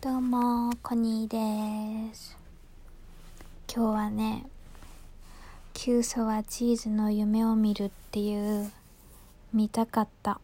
[0.00, 2.38] どうも、コニーです。
[3.68, 4.46] 今日はね、
[5.74, 8.70] キューソはチーズの夢を見るっていう
[9.52, 10.40] 見たかった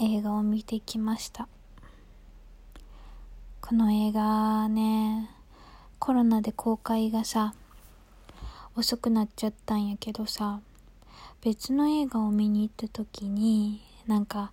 [0.00, 1.46] 映画を見てきました。
[3.60, 5.30] この映画ね、
[6.00, 7.54] コロナで公開がさ、
[8.74, 10.58] 遅くなっちゃったんやけどさ、
[11.40, 14.50] 別の映画を見に行った時に、なんか、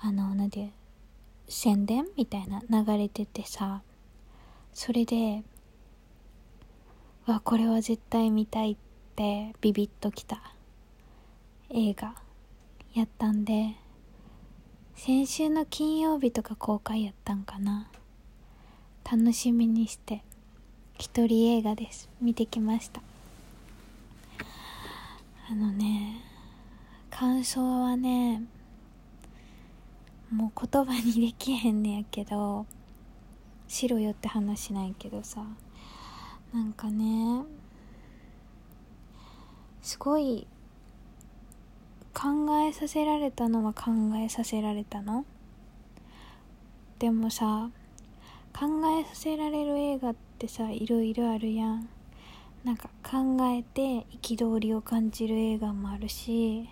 [0.00, 0.72] あの、なんで、
[1.52, 3.82] 宣伝みたいな流れててさ
[4.72, 5.42] それで
[7.26, 8.76] わこれは絶対見たいっ
[9.16, 10.54] てビビッときた
[11.70, 12.14] 映画
[12.94, 13.74] やったんで
[14.94, 17.88] 先週の金曜日とか公開やったんかな。
[19.10, 20.22] 楽しみにして
[20.96, 22.08] 一人映画です。
[22.20, 23.02] 見てきました。
[25.50, 26.22] あのね
[27.10, 28.42] 感想はね
[30.32, 32.64] もう言葉にできへんねやけど
[33.68, 35.44] しろよって話しなんやけどさ
[36.54, 37.44] なんかね
[39.82, 40.46] すごい
[42.14, 42.28] 考
[42.66, 45.24] えさせられたのは考えさせられたの。
[46.98, 47.70] でもさ
[48.56, 48.66] 考
[49.00, 51.88] えさせられる映画ってさいろいろあるやん。
[52.64, 56.68] なんか考えて憤りを感じる映画もあるし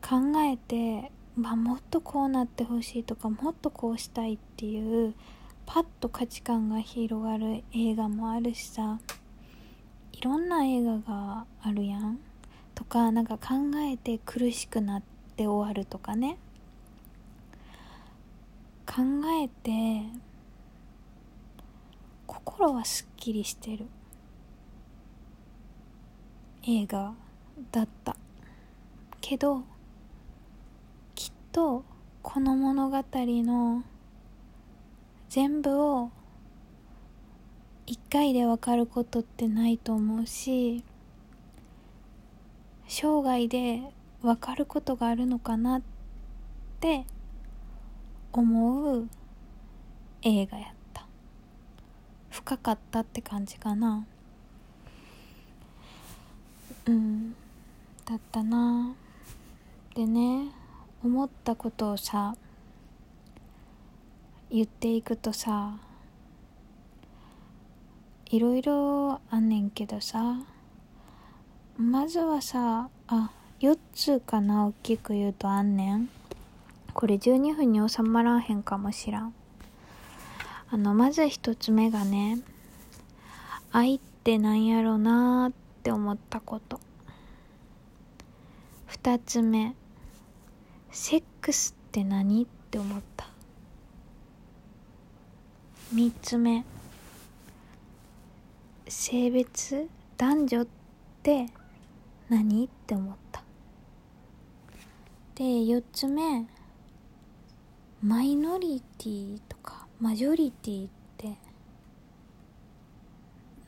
[0.00, 5.14] 考えてまあ、もっとこうなってほしいとかもっとこうしたいっていう
[5.66, 8.98] パッと価値観が広がる映画もあるしさ
[10.12, 12.18] いろんな映画があるやん。
[12.74, 13.54] とかなんか考
[13.90, 15.02] えて苦しくなっ
[15.36, 16.38] て終わるとかね。
[18.86, 19.02] 考
[19.42, 20.06] えて
[22.26, 23.86] 心はすっきりしてる。
[26.66, 27.14] 映画
[27.72, 28.16] だった。
[29.20, 29.64] けど
[31.56, 31.84] と
[32.22, 33.82] この物語の
[35.30, 36.10] 全部を
[37.86, 40.84] 一回で分かることってないと思うし
[42.86, 43.80] 生涯で
[44.20, 45.82] 分かることがあるのかなっ
[46.78, 47.06] て
[48.34, 49.08] 思う
[50.20, 51.06] 映画やった。
[52.28, 54.04] 深かったって感じかな。
[56.84, 57.34] うん
[58.04, 58.94] だったな。
[59.94, 60.65] でね。
[61.04, 62.36] 思ったことをさ
[64.50, 65.76] 言っていくとさ
[68.26, 70.36] いろいろあんねんけどさ
[71.78, 73.30] まずはさあ
[73.60, 76.08] 4つかな大きく言うとあんねん。
[76.92, 79.34] これ12分に収まらへんかもしらん。
[80.70, 82.38] あのまず1つ目がね
[83.72, 85.52] 愛ってなんやろなっ
[85.82, 86.80] て思ったこと。
[88.88, 89.74] 2つ目。
[90.98, 92.42] セックスって何？
[92.44, 93.28] って思った。
[95.94, 96.64] 3つ目。
[98.88, 100.66] 性別男女っ
[101.22, 101.48] て
[102.30, 102.64] 何？
[102.64, 103.44] って思った。
[105.34, 106.46] で4つ目。
[108.02, 111.34] マイノリティとかマジョリティって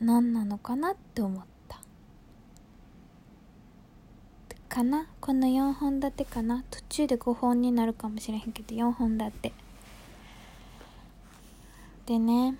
[0.01, 0.93] 何なのかな？
[0.93, 1.48] って思った。
[4.79, 5.07] かな？
[5.19, 6.63] この4本立てかな？
[6.71, 9.51] 途中で5本になるかもしれへんけど4本立て。
[12.05, 12.55] でね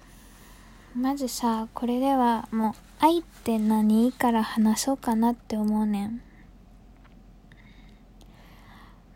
[0.93, 6.21] まずさこれではもう愛って何から話そうかなって思うねん。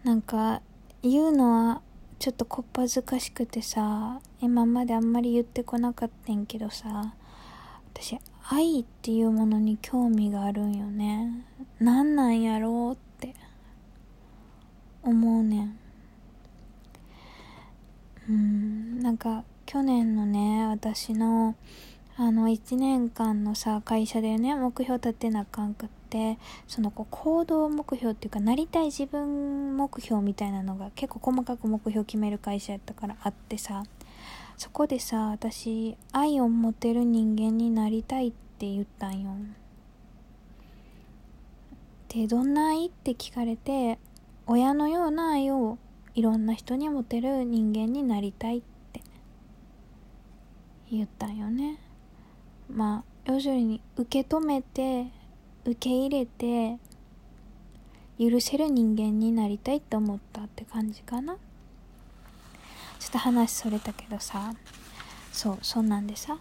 [0.05, 0.61] なんか
[1.01, 1.81] 言うのは
[2.19, 7.13] ちょっとこっぱずかしくてさ今まであんまり言ってこなかったんけどさ
[7.93, 8.17] 私
[8.49, 11.45] 愛っていうものに興味があるんよね。
[11.83, 13.35] 何なんやろうって
[15.03, 15.79] 思うねん。
[18.29, 21.55] うんなんか去年のね私の
[22.15, 26.37] あの1年間のさ会社でね目標立てなあかんくって
[26.69, 33.83] そのこう行動目標っていうかなりたい自分目標みたいなのが結構細かく目標決める会社やったからあってさ
[34.55, 39.31] そこでさ私愛を持てる人間になりたいって言ったんよ。
[42.13, 43.97] でどんな愛って聞かれて
[44.45, 45.79] 親のような愛を
[46.13, 48.61] いろんな人に持てる人間になりたいっ
[48.91, 49.01] て
[50.91, 51.79] 言ったんよね。
[52.69, 55.07] まあ要するに受け止めて
[55.65, 56.77] 受け入れて
[58.19, 61.37] 許せる人間になりたいって思ったって感じかな。
[62.99, 64.53] ちょっと話それたけどさ
[65.31, 66.37] そうそんなんでさ。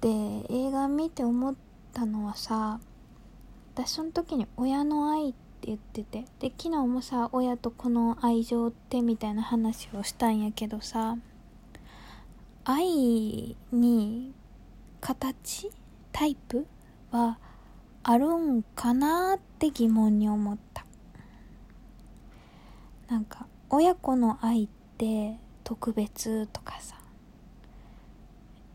[0.00, 0.08] で
[0.48, 1.54] 映画見て思っ
[1.92, 2.78] たのはさ
[3.74, 11.16] 私その時に親の愛って言っててで昨日もさ親とこの愛情ってみたいな話をしたんやけどさ
[12.64, 14.32] 愛に
[15.00, 15.70] 形
[16.12, 16.66] タイプ
[17.10, 17.38] は
[18.04, 20.84] あるんかなって疑問に思った。
[23.08, 26.96] なんか親子の愛って特別とかさ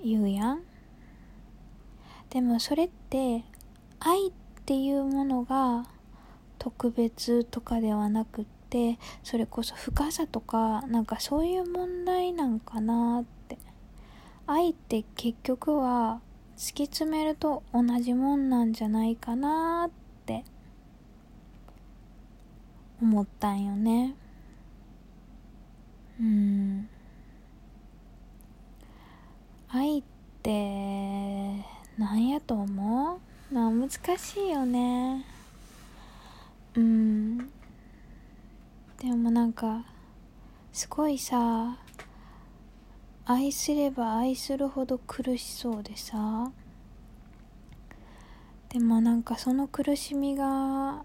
[0.04, 0.62] 言うやん。
[2.30, 3.44] でもそれって
[4.00, 4.31] 愛っ
[4.69, 5.88] ていうものが
[6.60, 13.57] 特別とかではなくってそれこそ深さとかなんかそういう問題なんかなって。
[14.45, 16.21] 愛って結局は
[16.56, 19.92] 突き詰めると同じもんなんじゃないかなっ
[20.27, 20.45] て。
[23.01, 24.13] 思ったんよね。
[26.19, 26.88] うん。
[29.69, 30.04] 愛っ
[30.44, 31.66] て
[31.98, 33.29] 何やと思う？
[33.51, 35.25] な難しいよね。
[36.75, 37.38] うん。
[39.00, 39.86] でもなんか
[40.72, 41.78] すごいさ
[43.25, 46.51] 愛すれば愛するほど苦しそうでさ。
[48.69, 51.04] でもなんかその苦しみが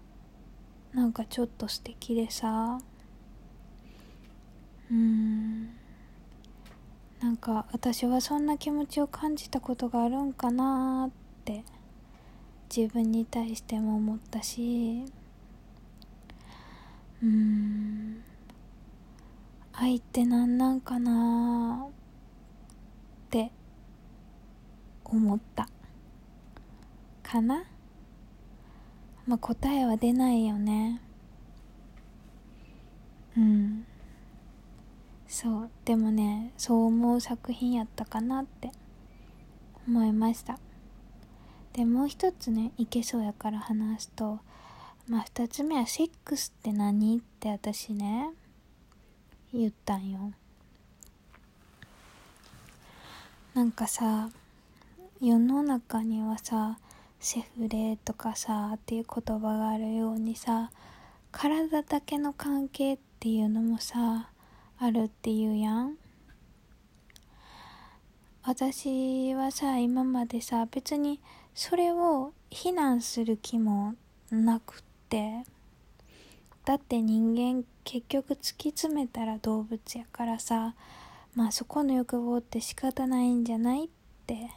[0.93, 2.79] なんかちょっと素敵でさ。
[4.91, 5.69] うん。
[7.19, 11.11] なんか私はそんな気持ちを感じたことがあるんかなっ
[11.43, 11.63] て。
[12.73, 15.03] 自分に対しても思ったし
[17.21, 18.23] うん
[19.73, 21.91] 愛って何なんかなっ
[23.29, 23.51] て
[25.03, 25.67] 思った。
[27.23, 27.65] かな？
[29.27, 31.01] まあ答えは出ないよね。
[33.37, 33.85] うん。
[35.27, 35.69] そう。
[35.83, 38.71] でもねそう思う作品やったかなって
[39.87, 40.57] 思いました。
[41.75, 44.39] でもう一つねいけそうやから話すと
[45.09, 48.29] まあ二つ目はセックスって何って私ね
[49.53, 50.31] 言ったんよ。
[53.53, 54.29] なんかさ
[55.21, 56.77] 世の中にはさ
[57.19, 60.71] セフレとかさっていう言葉があるようにさ
[61.33, 64.29] 体だけの関係っていうのもさ
[64.77, 65.97] あるっていうやん。
[68.43, 71.19] 私はさ今までさ別に
[71.55, 73.95] それを非難する気も
[74.29, 75.43] なくって
[76.65, 80.75] だって人間結局突き詰めたら動物やからさ
[81.33, 83.87] まあそこの欲望って仕方ないんじゃないっ
[84.27, 84.49] て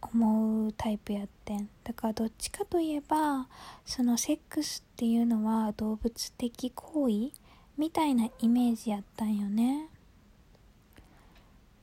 [0.00, 1.68] 思うタイプやってん。
[1.82, 3.48] だからどっちかといえば
[3.84, 7.30] そのセックスっていうのは動物的行為
[7.76, 9.88] みたいなイメージやったんよね。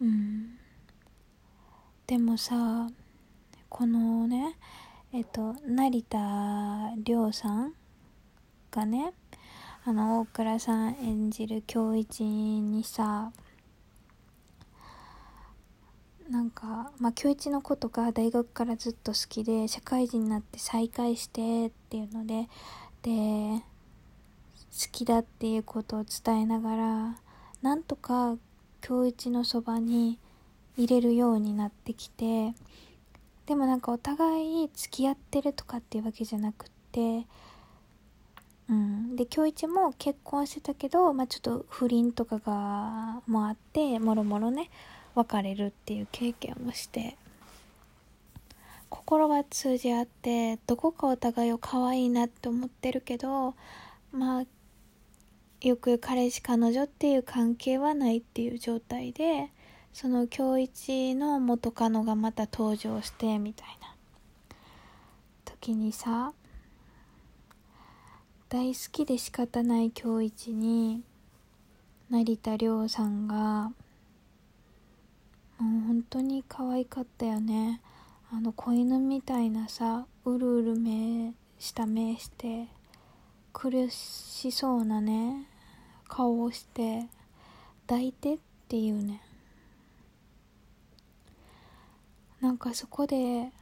[0.02, 0.58] うん。
[2.08, 2.88] でもさ
[3.74, 4.56] このね
[5.12, 6.20] えっと成田
[7.04, 7.74] 凌さん
[8.70, 9.14] がね
[9.84, 13.32] あの大倉さん演じる京一にさ
[16.30, 22.48] なんか、まあ、京一のことが大学からずっと好きで社会人になって再会してっていうので
[23.02, 27.16] で好きだっていうことを伝えながら
[27.64, 28.38] なんとか
[28.88, 30.20] 今日一のそばに
[30.78, 32.54] 入れるようになってきて
[33.46, 37.28] でもなんかお互い付き合ってるとかっていうわけじゃなくって
[38.70, 39.16] うん。
[39.16, 44.70] で今日一も結婚してたけど、まあ、ちょっと不倫とかがもあってもろもろね
[45.16, 47.18] 別れるっていう経験もして
[48.90, 53.56] 心が通じ合ってどこかお互いを可愛いなって思ってるけど
[54.12, 54.46] まあ
[55.62, 59.50] よく彼氏彼女っていう関係はないっていう状態で
[59.94, 63.96] その今日一の元カノがまた登場してみたいな。
[65.46, 66.34] 時にさ
[68.50, 71.04] 大好きで仕方ない今日一に
[72.10, 73.72] 成田凌さんが
[75.60, 77.80] もう本当に可愛かったよね。
[78.32, 82.68] あの子犬みたいなさうるうる目した目して
[83.54, 85.48] 苦しそうなね
[86.08, 87.08] 顔をして
[87.88, 89.22] 抱いてっていうね。
[92.44, 93.54] なんかそこで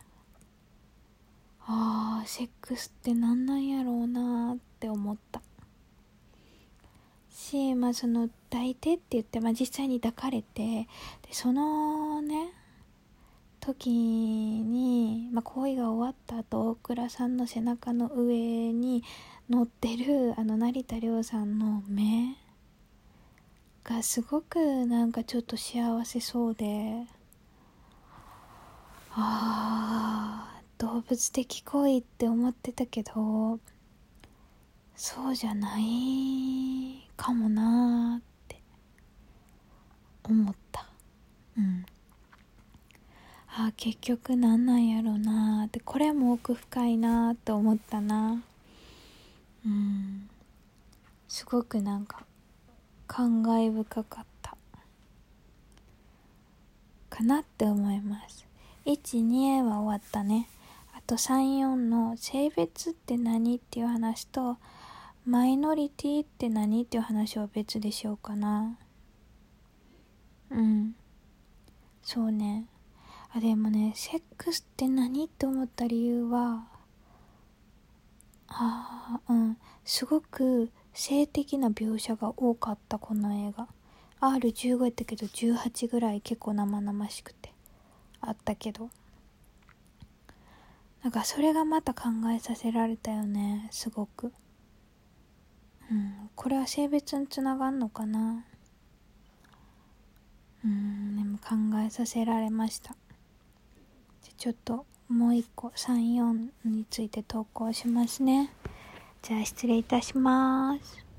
[1.60, 5.40] ああセックスってなんなんやろうなって思った。
[7.30, 10.88] しまあその抱いてって言って、まあ、実際に抱かれて
[11.22, 12.54] でそのね
[13.60, 18.36] 時に、まあ、行為が終わった後大倉さんの背中の上
[18.74, 19.04] に
[19.48, 22.36] 乗ってるあの成田凌さんの目
[23.84, 27.21] がすごくなんかちょっと幸せそうで。
[29.14, 33.60] あ動物的行為って思ってたけど
[34.96, 38.62] そうじゃないかもなーって
[40.24, 40.86] 思った。
[41.58, 41.86] うん。
[43.48, 45.80] あ結局なんなんやろうなって。
[45.80, 48.44] これも奥深いなって思ったな。
[49.66, 50.30] うん。
[51.28, 52.26] すごくなんか
[53.08, 54.56] 感慨深かった。
[57.10, 58.51] かなって思います。
[58.86, 60.48] 12は終わったね。
[60.94, 64.58] あと34の性別って何っていう話と
[65.26, 68.78] マイノリティって何っていう話は別でしようかな。
[70.50, 70.96] うん。
[72.02, 72.66] そうね。
[73.34, 76.68] あでもねセックスって何って思った理由は
[78.48, 79.58] ああうん。
[79.86, 83.68] すごく性的な描写が多かったこの映画。
[84.20, 87.51] R15 やったけど18ぐらい結構生々しくて。
[88.22, 88.90] あったけど。
[91.04, 94.32] なんかそれがまた考えさせられたよねすごく。
[95.90, 98.46] うんこれは性別につながんのかな。
[100.64, 102.96] うんでも考えさせられました。
[104.22, 108.54] じゃちょっともう一個34について投稿しますね。
[109.24, 111.11] じゃあ失礼いたします。